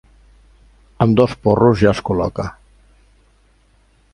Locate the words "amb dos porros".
1.05-1.77